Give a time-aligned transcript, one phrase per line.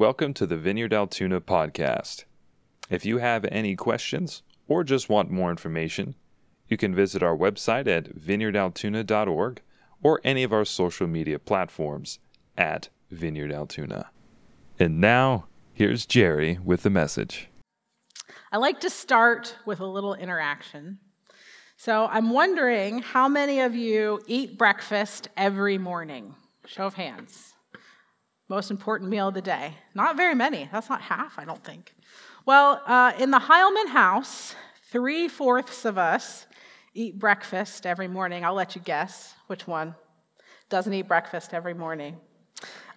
[0.00, 2.24] Welcome to the Vineyard Altoona podcast.
[2.88, 6.14] If you have any questions or just want more information,
[6.68, 9.60] you can visit our website at vineyardaltoona.org
[10.02, 12.18] or any of our social media platforms
[12.56, 14.10] at Vineyard Altoona.
[14.78, 15.44] And now,
[15.74, 17.50] here's Jerry with the message.
[18.50, 20.98] I like to start with a little interaction.
[21.76, 26.34] So I'm wondering how many of you eat breakfast every morning?
[26.64, 27.49] Show of hands.
[28.50, 29.74] Most important meal of the day.
[29.94, 30.68] Not very many.
[30.72, 31.94] That's not half, I don't think.
[32.44, 34.56] Well, uh, in the Heilman house,
[34.90, 36.48] three fourths of us
[36.92, 38.44] eat breakfast every morning.
[38.44, 39.94] I'll let you guess which one
[40.68, 42.16] doesn't eat breakfast every morning.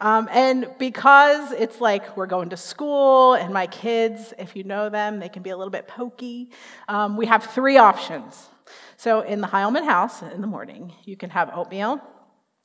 [0.02, 4.90] Um, and because it's like we're going to school, and my kids, if you know
[4.90, 6.50] them, they can be a little bit pokey,
[6.88, 8.50] um, we have three options.
[8.98, 12.02] So in the Heilman house in the morning, you can have oatmeal,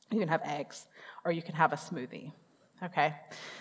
[0.09, 0.87] you can have eggs,
[1.23, 2.31] or you can have a smoothie.
[2.83, 3.13] Okay?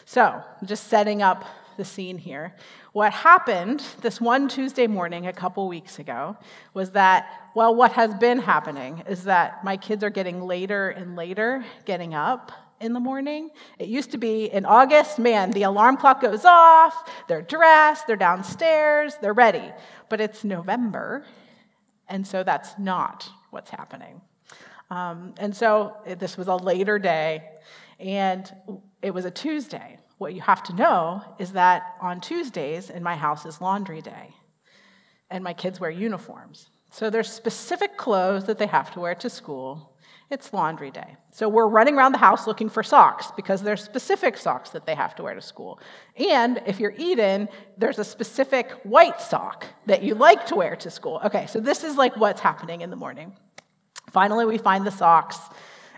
[0.04, 1.44] So, just setting up
[1.76, 2.54] the scene here.
[2.92, 6.36] What happened this one Tuesday morning a couple weeks ago
[6.74, 11.14] was that, well, what has been happening is that my kids are getting later and
[11.16, 13.50] later getting up in the morning.
[13.78, 18.16] It used to be in August, man, the alarm clock goes off, they're dressed, they're
[18.16, 19.72] downstairs, they're ready.
[20.08, 21.24] But it's November,
[22.08, 24.20] and so that's not what's happening.
[24.90, 27.44] Um, and so this was a later day,
[28.00, 28.50] and
[29.02, 29.98] it was a Tuesday.
[30.18, 34.34] What you have to know is that on Tuesdays in my house is laundry day,
[35.30, 36.68] and my kids wear uniforms.
[36.90, 39.94] So there's specific clothes that they have to wear to school.
[40.30, 41.16] It's laundry day.
[41.30, 44.94] So we're running around the house looking for socks because there's specific socks that they
[44.94, 45.80] have to wear to school.
[46.16, 50.90] And if you're Eden, there's a specific white sock that you like to wear to
[50.90, 51.20] school.
[51.24, 53.36] Okay, so this is like what's happening in the morning.
[54.10, 55.38] Finally, we find the socks.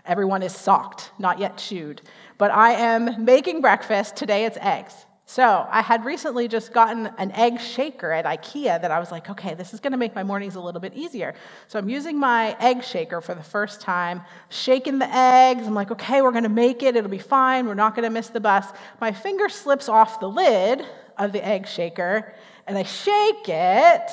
[0.05, 2.01] Everyone is socked, not yet chewed.
[2.41, 4.15] But I am making breakfast.
[4.15, 4.95] Today it's eggs.
[5.27, 9.29] So I had recently just gotten an egg shaker at IKEA that I was like,
[9.29, 11.35] okay, this is going to make my mornings a little bit easier.
[11.67, 15.67] So I'm using my egg shaker for the first time, shaking the eggs.
[15.67, 16.95] I'm like, okay, we're going to make it.
[16.95, 17.67] It'll be fine.
[17.67, 18.65] We're not going to miss the bus.
[18.99, 20.83] My finger slips off the lid
[21.19, 22.33] of the egg shaker,
[22.65, 24.09] and I shake it,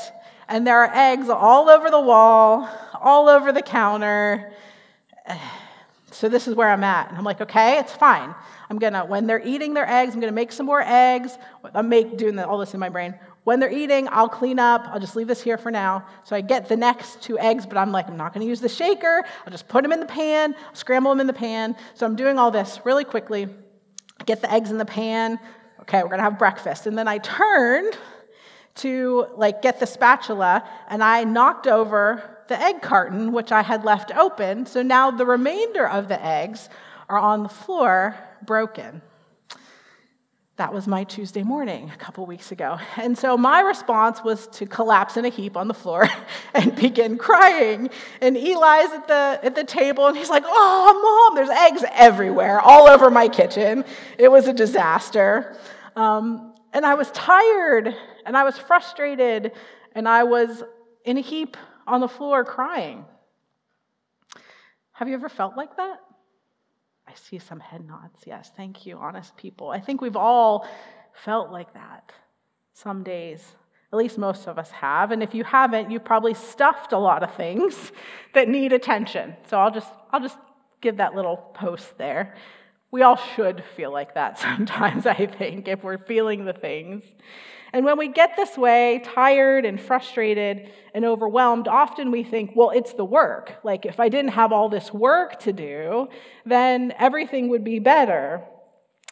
[0.49, 2.69] and there are eggs all over the wall,
[3.00, 4.53] all over the counter.
[6.19, 7.11] So this is where I'm at.
[7.11, 8.34] And I'm like, okay, it's fine.
[8.69, 11.39] I'm gonna, when they're eating their eggs, I'm gonna make some more eggs.
[11.73, 13.15] I'm make, doing all this in my brain.
[13.45, 14.83] When they're eating, I'll clean up.
[14.89, 16.05] I'll just leave this here for now.
[16.25, 18.69] So I get the next two eggs, but I'm like, I'm not gonna use the
[18.69, 19.23] shaker.
[19.47, 21.77] I'll just put them in the pan, scramble them in the pan.
[21.95, 23.47] So I'm doing all this really quickly.
[24.27, 25.39] Get the eggs in the pan.
[25.83, 26.89] Okay, we're gonna have breakfast.
[26.89, 27.97] And then I turned
[28.75, 33.85] to like get the spatula and I knocked over the egg carton, which I had
[33.85, 34.67] left open.
[34.67, 36.69] So now the remainder of the eggs
[37.09, 39.03] are on the floor broken.
[40.57, 42.79] That was my Tuesday morning a couple weeks ago.
[42.97, 46.09] And so my response was to collapse in a heap on the floor
[46.55, 47.91] and begin crying.
[48.21, 52.61] And Eli's at the, at the table and he's like, Oh, mom, there's eggs everywhere,
[52.61, 53.85] all over my kitchen.
[54.19, 55.57] It was a disaster.
[55.95, 57.95] Um, and I was tired
[58.27, 59.53] and I was frustrated
[59.95, 60.65] and I was
[61.05, 61.57] in a heap
[61.88, 63.04] on the floor crying.
[64.93, 66.00] Have you ever felt like that?
[67.06, 68.21] I see some head nods.
[68.26, 69.71] Yes, thank you, honest people.
[69.71, 70.69] I think we've all
[71.25, 72.12] felt like that
[72.75, 73.43] some days.
[73.93, 75.12] At least most of us have.
[75.12, 77.93] And if you haven't, you've probably stuffed a lot of things
[78.34, 79.34] that need attention.
[79.49, 80.37] So I'll just, I'll just
[80.81, 82.34] give that little post there.
[82.91, 87.04] We all should feel like that sometimes, I think, if we're feeling the things.
[87.72, 92.71] And when we get this way, tired and frustrated and overwhelmed, often we think, well,
[92.71, 93.56] it's the work.
[93.62, 96.09] Like, if I didn't have all this work to do,
[96.47, 98.43] then everything would be better.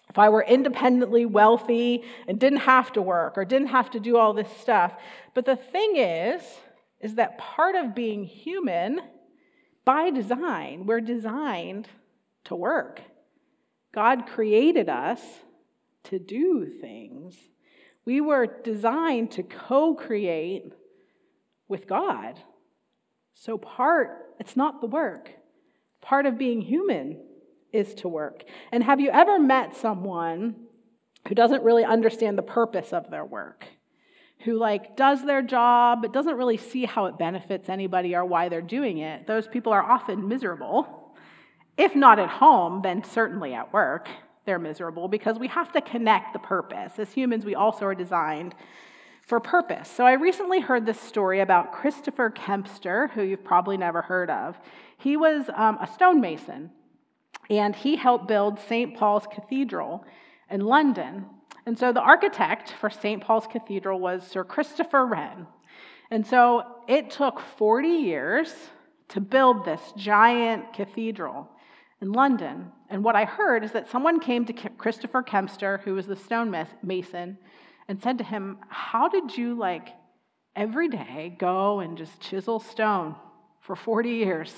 [0.08, 4.16] If I were independently wealthy and didn't have to work or didn't have to do
[4.16, 4.94] all this stuff.
[5.34, 6.42] But the thing is,
[7.00, 9.00] is that part of being human,
[9.84, 11.88] by design, we're designed
[12.44, 13.02] to work.
[13.96, 15.22] God created us
[16.04, 17.34] to do things.
[18.04, 20.70] We were designed to co create
[21.66, 22.38] with God.
[23.32, 25.30] So, part, it's not the work.
[26.02, 27.22] Part of being human
[27.72, 28.44] is to work.
[28.70, 30.56] And have you ever met someone
[31.26, 33.64] who doesn't really understand the purpose of their work?
[34.40, 38.50] Who, like, does their job, but doesn't really see how it benefits anybody or why
[38.50, 39.26] they're doing it?
[39.26, 41.05] Those people are often miserable.
[41.76, 44.08] If not at home, then certainly at work
[44.46, 46.98] they're miserable because we have to connect the purpose.
[46.98, 48.54] As humans, we also are designed
[49.26, 49.90] for purpose.
[49.90, 54.56] So I recently heard this story about Christopher Kempster, who you've probably never heard of.
[54.98, 56.70] He was um, a stonemason,
[57.50, 58.96] and he helped build St.
[58.96, 60.04] Paul's Cathedral
[60.48, 61.26] in London.
[61.66, 63.20] And so the architect for St.
[63.20, 65.48] Paul's Cathedral was Sir Christopher Wren.
[66.12, 68.54] And so it took 40 years
[69.08, 71.50] to build this giant cathedral
[72.00, 72.72] in London.
[72.88, 77.38] And what I heard is that someone came to Christopher Kempster, who was the stonemason,
[77.88, 79.88] and said to him, How did you, like,
[80.54, 83.16] every day go and just chisel stone
[83.60, 84.52] for 40 years,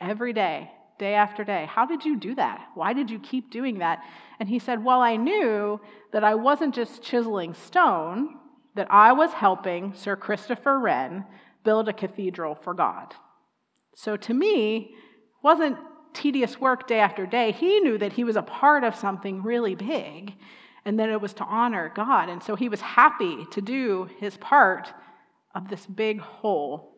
[0.00, 0.70] every day?
[0.98, 1.66] day after day.
[1.70, 2.68] How did you do that?
[2.74, 4.00] Why did you keep doing that?
[4.40, 5.80] And he said, Well, I knew
[6.12, 8.36] that I wasn't just chiseling stone,
[8.74, 11.24] that I was helping Sir Christopher Wren
[11.64, 13.14] build a cathedral for God.
[13.94, 14.94] So to me,
[15.42, 15.76] wasn't
[16.12, 17.52] tedious work day after day.
[17.52, 20.34] He knew that he was a part of something really big
[20.84, 22.28] and that it was to honor God.
[22.28, 24.92] And so he was happy to do his part
[25.54, 26.94] of this big whole.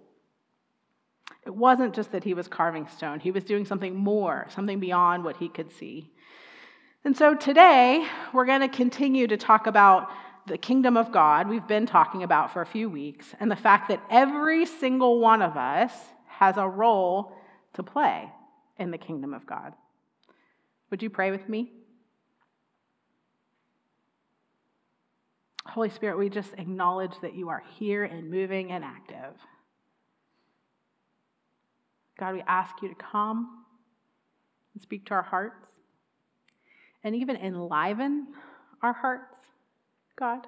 [1.47, 5.25] It wasn't just that he was carving stone, he was doing something more, something beyond
[5.25, 6.11] what he could see.
[7.05, 10.11] And so today, we're going to continue to talk about
[10.47, 13.89] the kingdom of God, we've been talking about for a few weeks, and the fact
[13.89, 15.93] that every single one of us
[16.27, 17.37] has a role
[17.75, 18.31] to play
[18.81, 19.75] in the kingdom of God.
[20.91, 21.71] Would you pray with me?
[25.67, 29.35] Holy Spirit, we just acknowledge that you are here and moving and active.
[32.19, 33.65] God, we ask you to come
[34.75, 35.67] and speak to our hearts
[37.05, 38.26] and even enliven
[38.83, 39.47] our hearts,
[40.19, 40.47] God.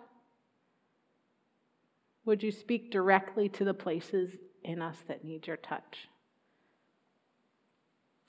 [2.24, 6.08] Would you speak directly to the places in us that need your touch?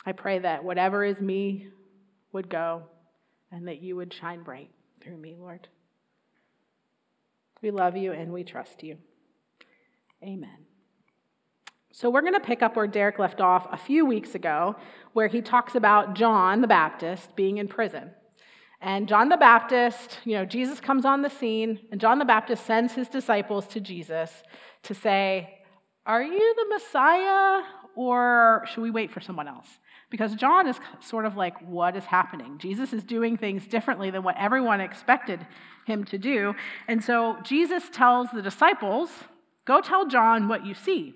[0.06, 1.68] I pray that whatever is me
[2.32, 2.84] would go
[3.52, 4.70] and that you would shine bright
[5.02, 5.68] through me, Lord.
[7.62, 8.98] We love you and we trust you.
[10.22, 10.66] Amen.
[11.96, 14.76] So, we're going to pick up where Derek left off a few weeks ago,
[15.14, 18.10] where he talks about John the Baptist being in prison.
[18.82, 22.66] And John the Baptist, you know, Jesus comes on the scene, and John the Baptist
[22.66, 24.32] sends his disciples to Jesus
[24.84, 25.60] to say,
[26.06, 27.62] Are you the Messiah,
[27.96, 29.68] or should we wait for someone else?
[30.14, 32.60] Because John is sort of like, What is happening?
[32.60, 35.40] Jesus is doing things differently than what everyone expected
[35.88, 36.54] him to do.
[36.88, 39.10] And so Jesus tells the disciples,
[39.66, 41.16] Go tell John what you see.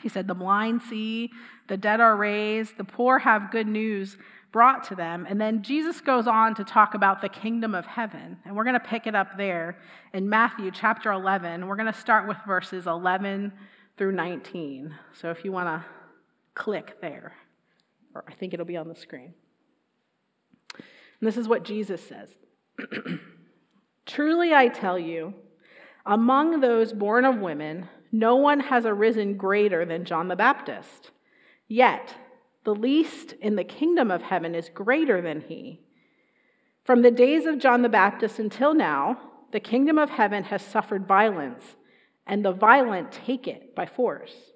[0.00, 1.30] He said, The blind see,
[1.68, 4.16] the dead are raised, the poor have good news
[4.50, 5.26] brought to them.
[5.28, 8.38] And then Jesus goes on to talk about the kingdom of heaven.
[8.46, 9.76] And we're going to pick it up there
[10.14, 11.66] in Matthew chapter 11.
[11.66, 13.52] We're going to start with verses 11
[13.98, 14.94] through 19.
[15.12, 15.84] So if you want to
[16.54, 17.34] click there,
[18.14, 19.34] or I think it'll be on the screen.
[20.76, 22.36] And this is what Jesus says
[24.06, 25.34] Truly I tell you,
[26.06, 31.10] among those born of women, no one has arisen greater than John the Baptist.
[31.68, 32.14] Yet,
[32.64, 35.80] the least in the kingdom of heaven is greater than he.
[36.84, 39.18] From the days of John the Baptist until now,
[39.52, 41.76] the kingdom of heaven has suffered violence,
[42.26, 44.49] and the violent take it by force.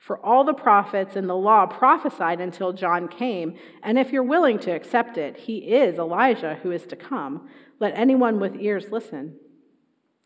[0.00, 4.58] For all the prophets and the law prophesied until John came, and if you're willing
[4.60, 7.50] to accept it, he is Elijah who is to come.
[7.80, 9.36] Let anyone with ears listen.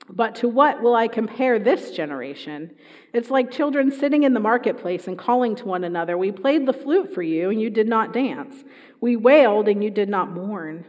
[0.08, 2.76] But to what will I compare this generation?
[3.12, 6.72] It's like children sitting in the marketplace and calling to one another, We played the
[6.72, 8.62] flute for you, and you did not dance.
[9.00, 10.86] We wailed, and you did not mourn.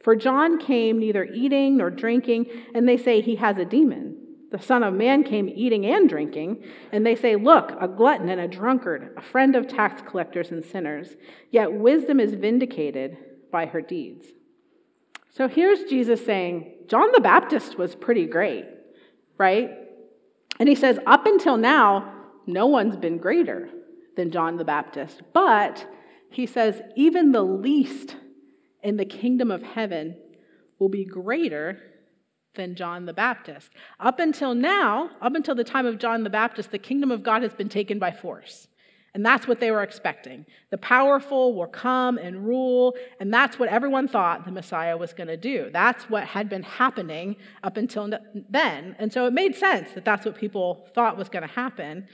[0.00, 4.27] For John came neither eating nor drinking, and they say he has a demon.
[4.50, 8.40] The Son of Man came eating and drinking, and they say, Look, a glutton and
[8.40, 11.16] a drunkard, a friend of tax collectors and sinners.
[11.50, 13.16] Yet wisdom is vindicated
[13.52, 14.26] by her deeds.
[15.34, 18.64] So here's Jesus saying, John the Baptist was pretty great,
[19.36, 19.70] right?
[20.58, 22.12] And he says, up until now,
[22.46, 23.68] no one's been greater
[24.16, 25.22] than John the Baptist.
[25.32, 25.86] But
[26.30, 28.16] he says, even the least
[28.82, 30.16] in the kingdom of heaven
[30.78, 31.80] will be greater
[32.58, 33.70] than John the Baptist.
[33.98, 37.42] Up until now, up until the time of John the Baptist, the kingdom of God
[37.42, 38.68] has been taken by force.
[39.14, 40.44] And that's what they were expecting.
[40.70, 45.28] The powerful will come and rule, and that's what everyone thought the Messiah was going
[45.28, 45.70] to do.
[45.72, 48.10] That's what had been happening up until
[48.50, 48.96] then.
[48.98, 52.06] And so it made sense that that's what people thought was going to happen.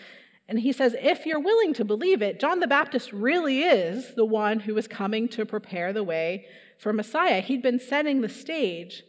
[0.49, 4.27] And he says, if you're willing to believe it, John the Baptist really is the
[4.27, 6.47] one who was coming to prepare the way
[6.79, 7.41] for Messiah.
[7.41, 9.03] He'd been setting the stage.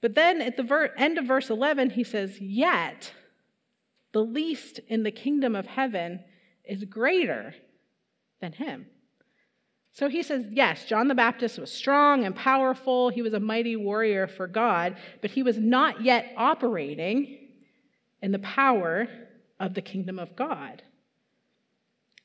[0.00, 3.12] But then at the ver- end of verse 11, he says, Yet
[4.12, 6.20] the least in the kingdom of heaven
[6.64, 7.54] is greater
[8.40, 8.86] than him.
[9.92, 13.10] So he says, yes, John the Baptist was strong and powerful.
[13.10, 17.48] He was a mighty warrior for God, but he was not yet operating
[18.22, 19.08] in the power
[19.58, 20.82] of the kingdom of God.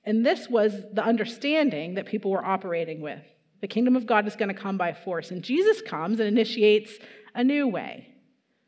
[0.03, 3.23] And this was the understanding that people were operating with.
[3.61, 5.31] The kingdom of God is going to come by force.
[5.31, 6.99] And Jesus comes and initiates
[7.35, 8.07] a new way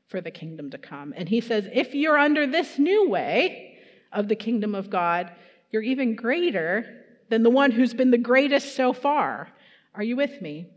[0.07, 1.13] for the kingdom to come.
[1.17, 3.77] And he says, if you're under this new way
[4.11, 5.31] of the kingdom of God,
[5.71, 9.49] you're even greater than the one who's been the greatest so far.
[9.95, 10.67] Are you with me?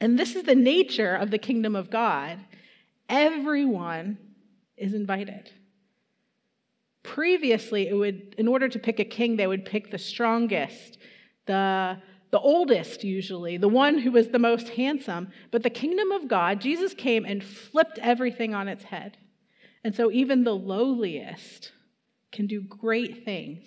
[0.00, 2.38] And this is the nature of the kingdom of God.
[3.08, 4.18] Everyone
[4.76, 5.50] is invited.
[7.02, 10.98] Previously, it would, in order to pick a king, they would pick the strongest,
[11.46, 11.98] the,
[12.34, 15.28] the oldest, usually, the one who was the most handsome.
[15.52, 19.16] But the kingdom of God, Jesus came and flipped everything on its head.
[19.84, 21.70] And so even the lowliest
[22.32, 23.62] can do great things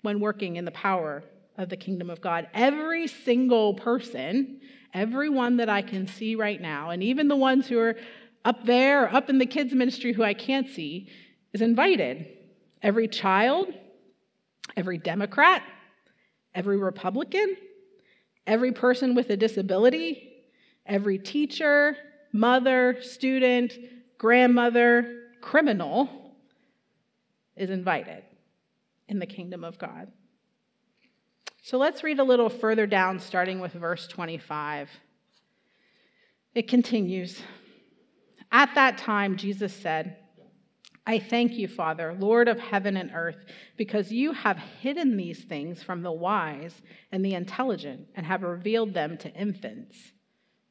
[0.00, 1.22] when working in the power
[1.58, 2.48] of the kingdom of God.
[2.54, 4.62] Every single person,
[4.94, 7.96] everyone that I can see right now, and even the ones who are
[8.46, 11.10] up there, up in the kids' ministry who I can't see,
[11.52, 12.28] is invited.
[12.80, 13.68] Every child,
[14.74, 15.62] every Democrat,
[16.54, 17.56] every Republican,
[18.46, 20.32] every person with a disability,
[20.86, 21.96] every teacher,
[22.32, 23.78] mother, student,
[24.18, 26.08] grandmother, criminal
[27.56, 28.22] is invited
[29.08, 30.10] in the kingdom of God.
[31.62, 34.88] So let's read a little further down, starting with verse 25.
[36.54, 37.42] It continues.
[38.50, 40.16] At that time, Jesus said,
[41.08, 43.46] I thank you, Father, Lord of heaven and earth,
[43.78, 48.92] because you have hidden these things from the wise and the intelligent and have revealed
[48.92, 50.12] them to infants.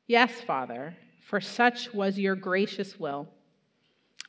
[0.05, 3.27] Yes, Father, for such was your gracious will.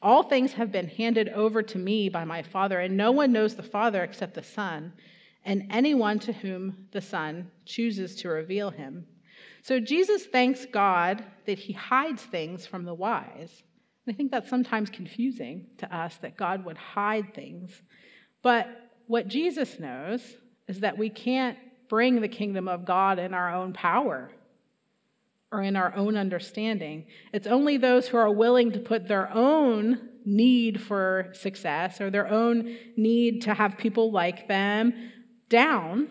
[0.00, 3.54] All things have been handed over to me by my Father, and no one knows
[3.54, 4.94] the Father except the Son,
[5.44, 9.06] and anyone to whom the Son chooses to reveal him.
[9.60, 13.62] So Jesus thanks God that he hides things from the wise.
[14.08, 17.70] I think that's sometimes confusing to us that God would hide things.
[18.42, 18.68] But
[19.06, 20.22] what Jesus knows
[20.66, 24.30] is that we can't bring the kingdom of God in our own power
[25.50, 27.06] or in our own understanding.
[27.32, 32.28] It's only those who are willing to put their own need for success or their
[32.28, 35.10] own need to have people like them
[35.48, 36.08] down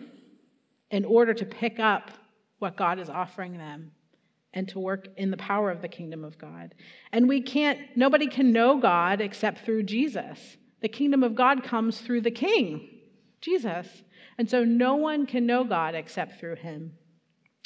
[0.90, 2.10] in order to pick up
[2.58, 3.92] what God is offering them
[4.54, 6.74] and to work in the power of the kingdom of God.
[7.12, 10.56] And we can't, nobody can know God except through Jesus.
[10.80, 12.88] The kingdom of God comes through the king,
[13.40, 13.86] Jesus.
[14.38, 16.92] And so no one can know God except through him.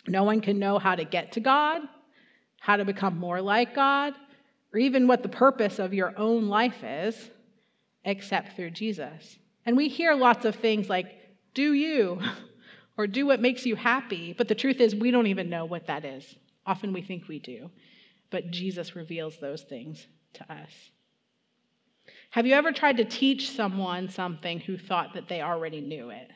[0.09, 1.83] No one can know how to get to God,
[2.61, 4.15] how to become more like God,
[4.73, 7.31] or even what the purpose of your own life is,
[8.05, 9.39] except through Jesus.
[9.65, 11.13] And we hear lots of things like,
[11.55, 12.21] do you,
[12.97, 14.35] or do what makes you happy.
[14.37, 16.37] But the truth is, we don't even know what that is.
[16.67, 17.71] Often we think we do,
[18.31, 20.71] but Jesus reveals those things to us.
[22.31, 26.31] Have you ever tried to teach someone something who thought that they already knew it?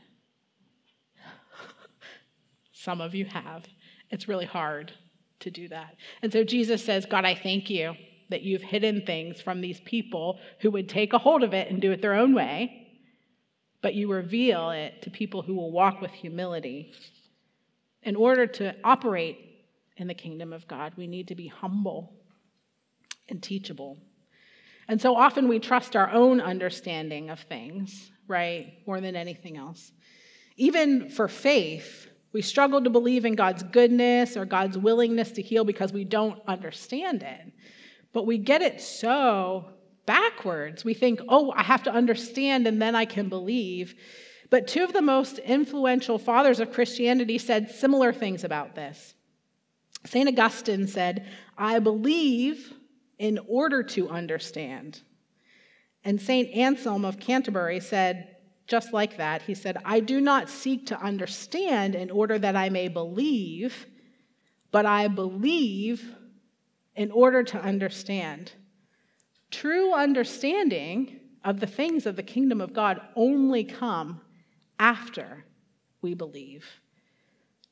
[2.73, 3.65] Some of you have.
[4.11, 4.93] It's really hard
[5.41, 5.97] to do that.
[6.23, 7.95] And so Jesus says, God, I thank you
[8.29, 11.81] that you've hidden things from these people who would take a hold of it and
[11.81, 12.89] do it their own way,
[13.83, 16.93] but you reveal it to people who will walk with humility.
[18.03, 19.56] In order to operate
[19.97, 22.13] in the kingdom of God, we need to be humble
[23.29, 23.99] and teachable.
[24.89, 29.93] And so often we trust our own understanding of things, right, more than anything else.
[30.57, 35.65] Even for faith, we struggle to believe in God's goodness or God's willingness to heal
[35.65, 37.53] because we don't understand it.
[38.13, 39.67] But we get it so
[40.07, 40.85] backwards.
[40.85, 43.95] We think, oh, I have to understand and then I can believe.
[44.51, 49.15] But two of the most influential fathers of Christianity said similar things about this.
[50.07, 50.29] St.
[50.29, 52.73] Augustine said, I believe
[53.19, 55.01] in order to understand.
[56.05, 56.55] And St.
[56.55, 58.37] Anselm of Canterbury said,
[58.67, 62.69] just like that, he said, I do not seek to understand in order that I
[62.69, 63.87] may believe,
[64.73, 66.15] but I believe
[66.97, 68.53] in order to understand.
[69.51, 74.21] True understanding of the things of the kingdom of God only come
[74.79, 75.45] after
[76.03, 76.67] we believe.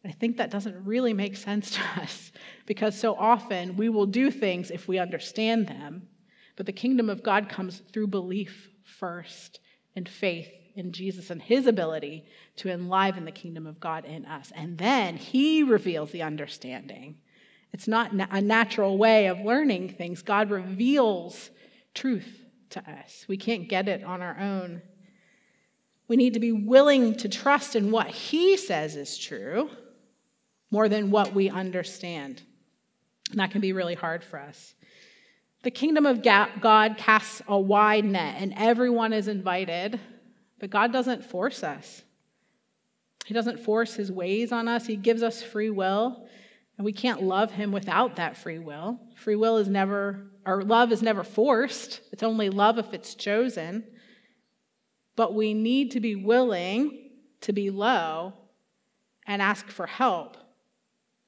[0.04, 2.30] I think that doesn't really make sense to us
[2.66, 6.08] because so often we will do things if we understand them,
[6.56, 9.60] but the kingdom of God comes through belief first
[9.96, 14.52] and faith in Jesus and his ability to enliven the kingdom of God in us.
[14.54, 17.16] And then he reveals the understanding.
[17.72, 20.22] It's not a natural way of learning things.
[20.22, 21.50] God reveals
[21.94, 23.24] truth to us.
[23.26, 24.82] We can't get it on our own.
[26.06, 29.70] We need to be willing to trust in what he says is true
[30.70, 32.42] more than what we understand.
[33.30, 34.74] And that can be really hard for us.
[35.62, 39.98] The kingdom of God casts a wide net, and everyone is invited
[40.64, 42.02] but God doesn't force us.
[43.26, 44.86] He doesn't force his ways on us.
[44.86, 46.26] He gives us free will.
[46.78, 48.98] And we can't love him without that free will.
[49.14, 52.00] Free will is never, or love is never forced.
[52.12, 53.84] It's only love if it's chosen.
[55.16, 57.10] But we need to be willing
[57.42, 58.32] to be low
[59.26, 60.38] and ask for help,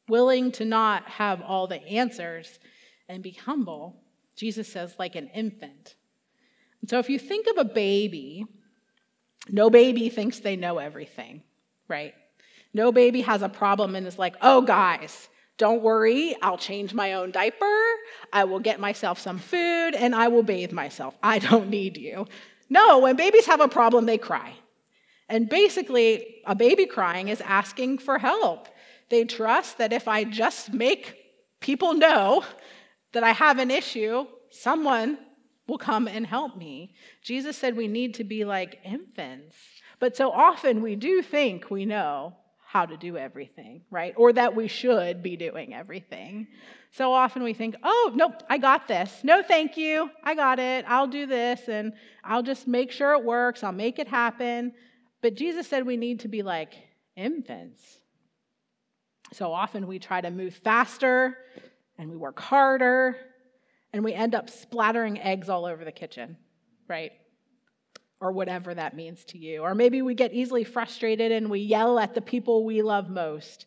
[0.09, 2.59] willing to not have all the answers
[3.09, 4.03] and be humble.
[4.37, 5.97] Jesus says, like an infant.
[6.81, 8.45] And so if you think of a baby,
[9.49, 11.43] no baby thinks they know everything,
[11.89, 12.15] right?
[12.75, 17.15] No baby has a problem and is like, oh, guys, don't worry, I'll change my
[17.15, 17.81] own diaper,
[18.33, 21.17] I will get myself some food, and I will bathe myself.
[21.23, 22.27] I don't need you.
[22.69, 24.53] No, when babies have a problem, they cry.
[25.29, 28.69] And basically, a baby crying is asking for help.
[29.09, 31.17] They trust that if I just make
[31.61, 32.45] people know
[33.13, 35.19] that I have an issue, someone
[35.67, 36.95] will come and help me.
[37.23, 39.57] Jesus said we need to be like infants.
[39.99, 42.37] But so often we do think we know
[42.67, 44.13] how to do everything, right?
[44.17, 46.49] Or that we should be doing everything.
[46.91, 49.21] So often we think, oh, nope, I got this.
[49.23, 50.11] No, thank you.
[50.23, 50.85] I got it.
[50.87, 51.93] I'll do this and
[52.25, 53.63] I'll just make sure it works.
[53.63, 54.73] I'll make it happen.
[55.23, 56.75] But Jesus said we need to be like
[57.17, 58.01] infants.
[59.33, 61.37] So often we try to move faster
[61.99, 63.17] and we work harder
[63.93, 66.37] and we end up splattering eggs all over the kitchen,
[66.89, 67.13] right?
[68.21, 69.61] or whatever that means to you.
[69.61, 73.67] Or maybe we get easily frustrated and we yell at the people we love most.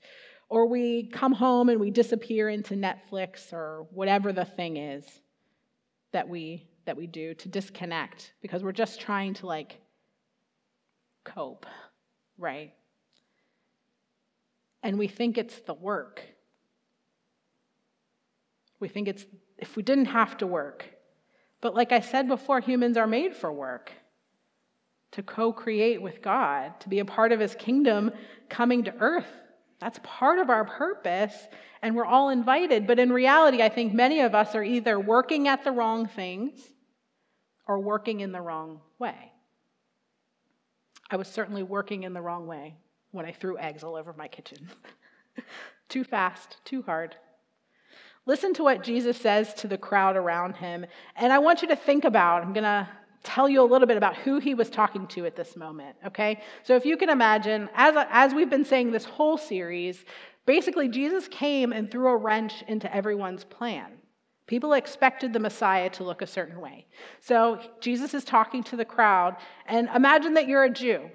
[0.50, 5.06] Or we come home and we disappear into Netflix or whatever the thing is
[6.12, 9.80] that we that we do to disconnect because we're just trying to like
[11.24, 11.68] cope,
[12.39, 12.74] right?
[14.81, 16.21] And we think it's the work.
[18.79, 19.25] We think it's
[19.57, 20.86] if we didn't have to work.
[21.62, 23.91] But like I said before, humans are made for work
[25.12, 28.12] to co create with God, to be a part of his kingdom
[28.48, 29.27] coming to earth.
[29.79, 31.36] That's part of our purpose,
[31.81, 32.86] and we're all invited.
[32.86, 36.59] But in reality, I think many of us are either working at the wrong things
[37.67, 39.31] or working in the wrong way.
[41.09, 42.75] I was certainly working in the wrong way
[43.11, 44.69] when I threw eggs all over my kitchen.
[45.89, 47.15] too fast, too hard.
[48.25, 50.85] Listen to what Jesus says to the crowd around him.
[51.15, 52.87] And I want you to think about, I'm going to
[53.24, 56.41] tell you a little bit about who he was talking to at this moment, okay?
[56.63, 60.05] So if you can imagine, as, as we've been saying this whole series,
[60.45, 63.91] basically Jesus came and threw a wrench into everyone's plan.
[64.48, 66.87] People expected the Messiah to look a certain way.
[67.19, 69.35] So Jesus is talking to the crowd,
[69.67, 71.09] and imagine that you're a Jew,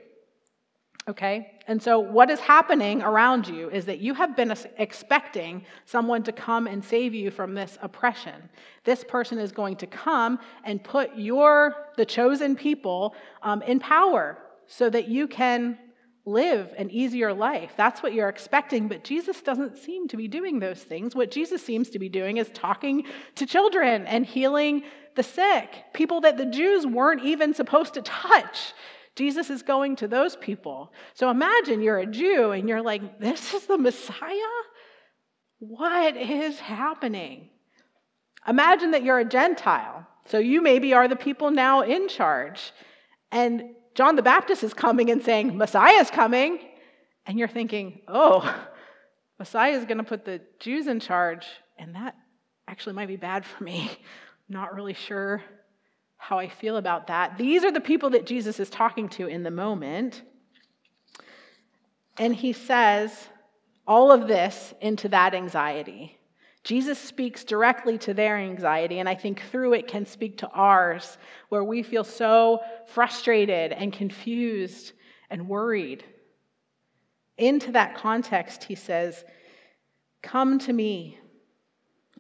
[1.06, 1.52] Okay?
[1.66, 6.32] And so, what is happening around you is that you have been expecting someone to
[6.32, 8.48] come and save you from this oppression.
[8.84, 14.38] This person is going to come and put your, the chosen people, um, in power
[14.66, 15.78] so that you can
[16.26, 17.72] live an easier life.
[17.76, 21.14] That's what you're expecting, but Jesus doesn't seem to be doing those things.
[21.14, 24.84] What Jesus seems to be doing is talking to children and healing
[25.16, 28.72] the sick, people that the Jews weren't even supposed to touch.
[29.16, 30.92] Jesus is going to those people.
[31.14, 34.54] So imagine you're a Jew and you're like, this is the Messiah?
[35.58, 37.50] What is happening?
[38.46, 40.06] Imagine that you're a Gentile.
[40.26, 42.72] So you maybe are the people now in charge.
[43.30, 46.58] And John the Baptist is coming and saying, Messiah is coming.
[47.26, 48.42] And you're thinking, oh,
[49.38, 51.46] Messiah is going to put the Jews in charge.
[51.78, 52.16] And that
[52.66, 53.90] actually might be bad for me.
[53.90, 53.96] I'm
[54.48, 55.42] not really sure
[56.26, 57.36] how I feel about that.
[57.36, 60.22] These are the people that Jesus is talking to in the moment.
[62.16, 63.28] And he says
[63.86, 66.18] all of this into that anxiety.
[66.62, 71.18] Jesus speaks directly to their anxiety, and I think through it can speak to ours,
[71.50, 74.92] where we feel so frustrated and confused
[75.28, 76.04] and worried.
[77.36, 79.26] Into that context, he says,
[80.22, 81.18] Come to me,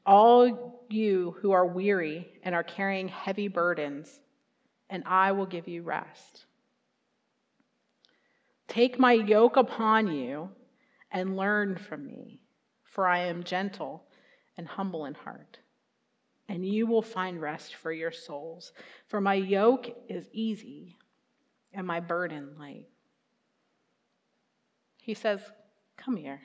[0.04, 4.20] all you who are weary and are carrying heavy burdens,
[4.90, 6.46] and I will give you rest.
[8.68, 10.50] Take my yoke upon you
[11.10, 12.40] and learn from me,
[12.84, 14.04] for I am gentle
[14.56, 15.58] and humble in heart,
[16.48, 18.72] and you will find rest for your souls.
[19.08, 20.96] For my yoke is easy
[21.72, 22.86] and my burden light.
[25.02, 25.40] He says,
[25.96, 26.40] Come here.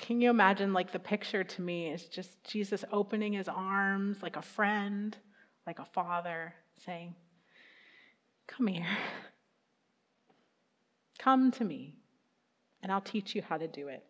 [0.00, 4.36] Can you imagine, like, the picture to me is just Jesus opening his arms like
[4.36, 5.16] a friend,
[5.66, 7.14] like a father, saying,
[8.46, 8.86] Come here.
[11.18, 11.94] Come to me,
[12.82, 14.02] and I'll teach you how to do it.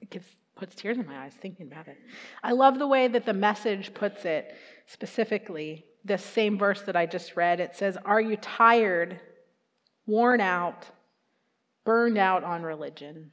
[0.00, 1.98] It gives, puts tears in my eyes thinking about it.
[2.44, 4.54] I love the way that the message puts it
[4.86, 5.84] specifically.
[6.04, 9.20] This same verse that I just read, it says, Are you tired,
[10.06, 10.86] worn out,
[11.84, 13.32] burned out on religion?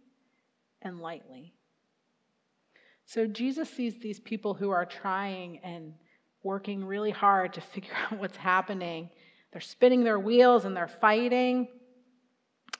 [0.81, 1.53] and lightly.
[3.05, 5.93] So Jesus sees these people who are trying and
[6.43, 9.09] working really hard to figure out what's happening.
[9.51, 11.67] They're spinning their wheels and they're fighting.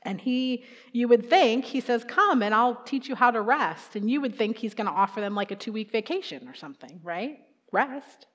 [0.04, 3.96] And he, you would think, he says, Come and I'll teach you how to rest.
[3.96, 6.56] And you would think he's going to offer them like a two week vacation or
[6.56, 7.40] something, right?
[7.72, 8.26] Rest.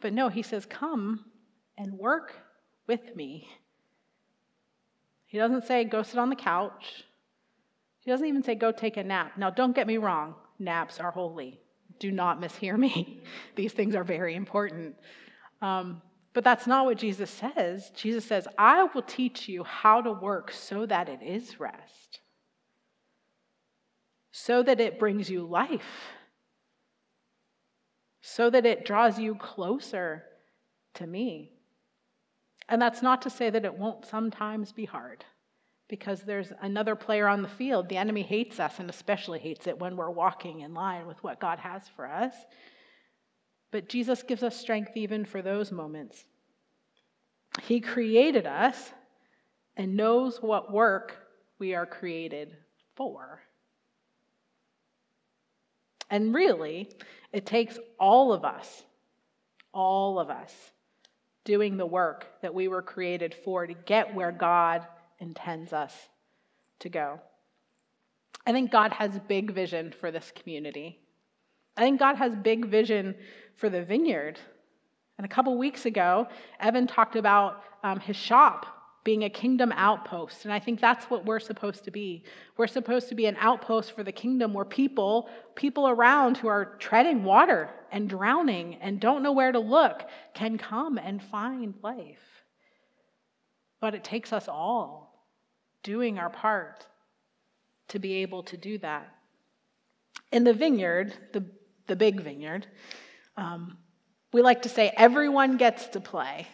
[0.00, 1.24] But no, he says, Come
[1.76, 2.34] and work
[2.86, 3.48] with me.
[5.26, 7.04] He doesn't say, Go sit on the couch.
[8.02, 9.38] He doesn't even say, Go take a nap.
[9.38, 11.60] Now, don't get me wrong, naps are holy.
[11.98, 13.22] Do not mishear me.
[13.56, 14.96] These things are very important.
[15.60, 16.02] Um,
[16.34, 17.90] but that's not what Jesus says.
[17.94, 22.20] Jesus says, I will teach you how to work so that it is rest,
[24.32, 26.12] so that it brings you life,
[28.22, 30.24] so that it draws you closer
[30.94, 31.52] to me.
[32.68, 35.24] And that's not to say that it won't sometimes be hard,
[35.92, 37.86] because there's another player on the field.
[37.86, 41.38] The enemy hates us, and especially hates it when we're walking in line with what
[41.38, 42.32] God has for us.
[43.72, 46.24] But Jesus gives us strength even for those moments.
[47.60, 48.90] He created us
[49.76, 51.18] and knows what work
[51.58, 52.56] we are created
[52.96, 53.42] for.
[56.08, 56.88] And really,
[57.34, 58.82] it takes all of us,
[59.74, 60.54] all of us,
[61.44, 64.86] doing the work that we were created for to get where God
[65.22, 65.94] intends us
[66.80, 67.20] to go.
[68.46, 70.98] I think God has big vision for this community.
[71.76, 73.14] I think God has big vision
[73.56, 74.38] for the vineyard.
[75.16, 76.26] And a couple weeks ago,
[76.58, 78.66] Evan talked about um, his shop
[79.04, 80.44] being a kingdom outpost.
[80.44, 82.24] And I think that's what we're supposed to be.
[82.56, 86.76] We're supposed to be an outpost for the kingdom where people, people around who are
[86.78, 90.04] treading water and drowning and don't know where to look,
[90.34, 92.44] can come and find life.
[93.80, 95.11] But it takes us all
[95.82, 96.86] doing our part
[97.88, 99.08] to be able to do that.
[100.30, 101.44] In the vineyard, the
[101.86, 102.66] the big vineyard,
[103.36, 103.76] um,
[104.32, 106.46] we like to say everyone gets to play.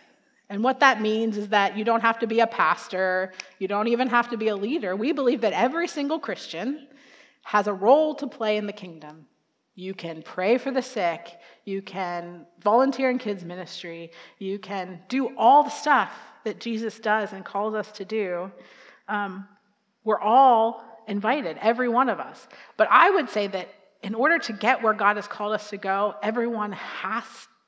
[0.50, 3.88] And what that means is that you don't have to be a pastor, you don't
[3.88, 4.96] even have to be a leader.
[4.96, 6.88] We believe that every single Christian
[7.42, 9.26] has a role to play in the kingdom.
[9.74, 15.36] You can pray for the sick, you can volunteer in kids' ministry, you can do
[15.36, 16.10] all the stuff
[16.44, 18.50] that Jesus does and calls us to do.
[19.08, 19.48] Um,
[20.04, 22.46] we're all invited, every one of us.
[22.76, 23.68] But I would say that
[24.02, 27.24] in order to get where God has called us to go, everyone has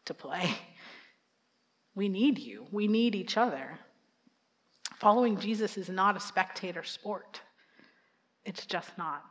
[0.06, 0.50] to play.
[1.92, 3.76] We need you, we need each other.
[5.00, 7.40] Following Jesus is not a spectator sport,
[8.44, 9.22] it's just not.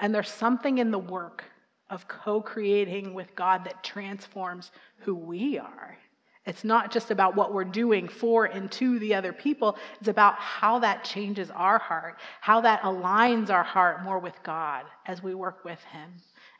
[0.00, 1.44] And there's something in the work
[1.90, 5.96] of co creating with God that transforms who we are.
[6.44, 9.76] It's not just about what we're doing for and to the other people.
[10.00, 14.84] It's about how that changes our heart, how that aligns our heart more with God
[15.06, 16.10] as we work with Him.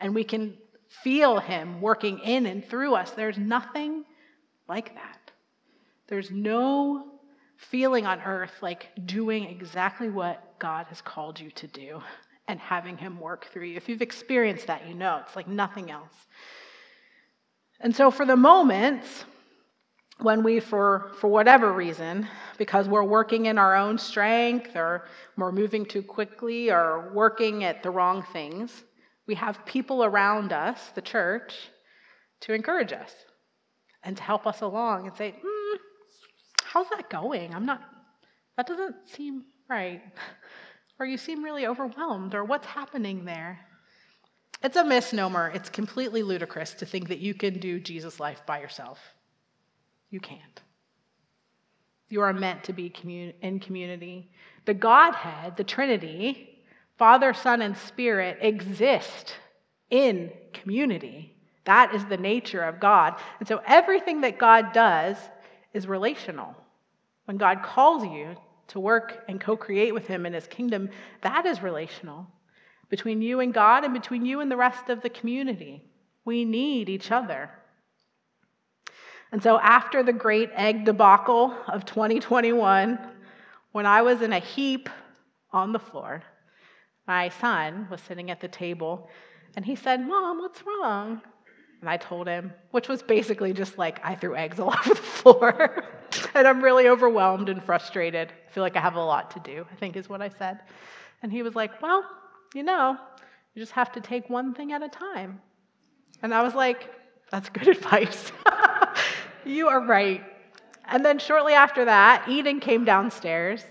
[0.00, 0.56] And we can
[1.02, 3.10] feel Him working in and through us.
[3.10, 4.04] There's nothing
[4.68, 5.32] like that.
[6.06, 7.08] There's no
[7.56, 12.00] feeling on earth like doing exactly what God has called you to do
[12.46, 13.76] and having Him work through you.
[13.76, 16.14] If you've experienced that, you know it's like nothing else.
[17.80, 19.24] And so, for the moments,
[20.22, 25.06] when we, for, for whatever reason, because we're working in our own strength or
[25.36, 28.84] we're moving too quickly or working at the wrong things,
[29.26, 31.54] we have people around us, the church,
[32.40, 33.12] to encourage us
[34.02, 35.76] and to help us along and say, hmm,
[36.62, 37.54] how's that going?
[37.54, 37.82] I'm not,
[38.56, 40.02] that doesn't seem right.
[41.00, 43.58] Or you seem really overwhelmed, or what's happening there?
[44.62, 45.50] It's a misnomer.
[45.52, 49.00] It's completely ludicrous to think that you can do Jesus' life by yourself.
[50.12, 50.60] You can't.
[52.10, 52.92] You are meant to be
[53.40, 54.30] in community.
[54.66, 56.60] The Godhead, the Trinity,
[56.98, 59.34] Father, Son, and Spirit exist
[59.88, 61.34] in community.
[61.64, 63.14] That is the nature of God.
[63.38, 65.16] And so everything that God does
[65.72, 66.54] is relational.
[67.24, 68.36] When God calls you
[68.68, 70.90] to work and co create with Him in His kingdom,
[71.22, 72.26] that is relational
[72.90, 75.82] between you and God and between you and the rest of the community.
[76.26, 77.50] We need each other.
[79.32, 82.98] And so, after the great egg debacle of 2021,
[83.72, 84.90] when I was in a heap
[85.50, 86.22] on the floor,
[87.06, 89.08] my son was sitting at the table
[89.56, 91.22] and he said, Mom, what's wrong?
[91.80, 94.94] And I told him, which was basically just like I threw eggs all over the
[94.96, 95.84] floor.
[96.34, 98.32] and I'm really overwhelmed and frustrated.
[98.48, 100.60] I feel like I have a lot to do, I think is what I said.
[101.22, 102.04] And he was like, Well,
[102.54, 102.96] you know,
[103.54, 105.40] you just have to take one thing at a time.
[106.22, 106.90] And I was like,
[107.30, 108.30] That's good advice.
[109.44, 110.22] You are right.
[110.86, 113.64] And then shortly after that, Eden came downstairs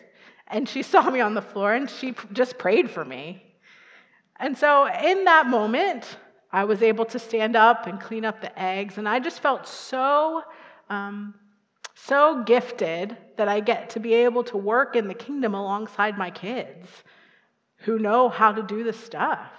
[0.48, 3.44] and she saw me on the floor and she just prayed for me.
[4.40, 6.18] And so in that moment,
[6.52, 9.68] I was able to stand up and clean up the eggs, and I just felt
[9.68, 10.44] so,
[10.90, 11.34] um,
[11.96, 16.30] so gifted that I get to be able to work in the kingdom alongside my
[16.30, 16.90] kids
[17.78, 19.52] who know how to do the stuff.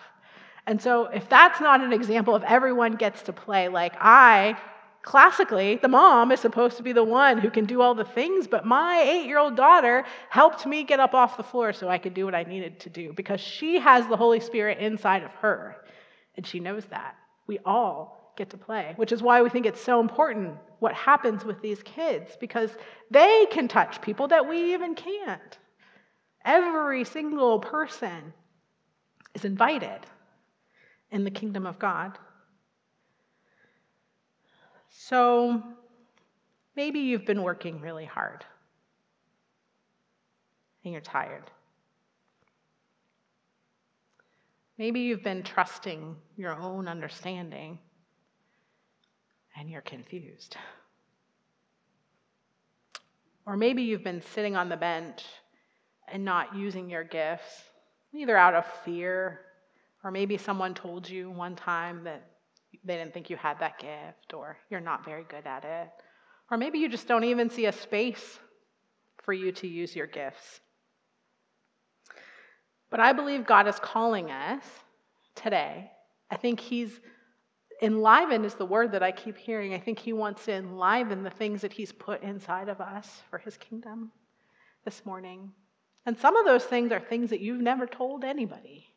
[0.66, 4.56] And so, if that's not an example of everyone gets to play, like I
[5.02, 8.46] Classically, the mom is supposed to be the one who can do all the things,
[8.46, 11.98] but my eight year old daughter helped me get up off the floor so I
[11.98, 15.32] could do what I needed to do because she has the Holy Spirit inside of
[15.32, 15.76] her,
[16.36, 17.16] and she knows that.
[17.48, 21.44] We all get to play, which is why we think it's so important what happens
[21.44, 22.70] with these kids because
[23.10, 25.58] they can touch people that we even can't.
[26.44, 28.32] Every single person
[29.34, 30.00] is invited
[31.10, 32.18] in the kingdom of God.
[34.92, 35.62] So
[36.76, 38.44] maybe you've been working really hard
[40.84, 41.50] and you're tired.
[44.78, 47.78] Maybe you've been trusting your own understanding
[49.56, 50.56] and you're confused.
[53.46, 55.24] Or maybe you've been sitting on the bench
[56.08, 57.62] and not using your gifts,
[58.12, 59.40] either out of fear,
[60.04, 62.31] or maybe someone told you one time that
[62.84, 65.90] they didn't think you had that gift, or you're not very good at it.
[66.50, 68.38] Or maybe you just don't even see a space
[69.22, 70.60] for you to use your gifts.
[72.90, 74.64] But I believe God is calling us
[75.34, 75.90] today.
[76.30, 77.00] I think He's
[77.80, 79.74] enlivened, is the word that I keep hearing.
[79.74, 83.38] I think He wants to enliven the things that He's put inside of us for
[83.38, 84.12] His kingdom
[84.84, 85.52] this morning.
[86.04, 88.91] And some of those things are things that you've never told anybody,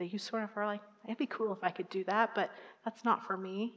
[0.00, 2.50] that you sort of are like, it'd be cool if I could do that, but
[2.84, 3.74] that's not for me.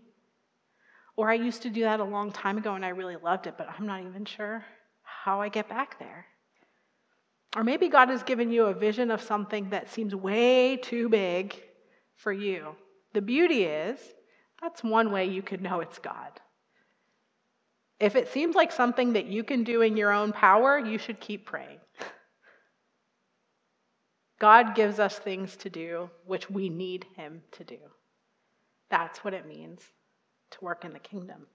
[1.15, 3.55] Or I used to do that a long time ago and I really loved it,
[3.57, 4.65] but I'm not even sure
[5.03, 6.25] how I get back there.
[7.55, 11.61] Or maybe God has given you a vision of something that seems way too big
[12.15, 12.75] for you.
[13.13, 13.99] The beauty is,
[14.61, 16.39] that's one way you could know it's God.
[17.99, 21.19] If it seems like something that you can do in your own power, you should
[21.19, 21.79] keep praying.
[24.39, 27.77] God gives us things to do which we need Him to do.
[28.89, 29.81] That's what it means
[30.51, 31.47] to work in the kingdom.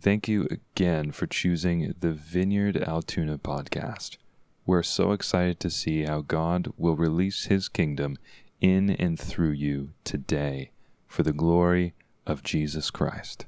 [0.00, 4.16] Thank you again for choosing the Vineyard Altoona podcast.
[4.64, 8.18] We're so excited to see how God will release his kingdom
[8.60, 10.70] in and through you today
[11.06, 11.94] for the glory
[12.26, 13.46] of Jesus Christ.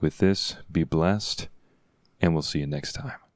[0.00, 1.48] With this, be blessed,
[2.20, 3.27] and we'll see you next time.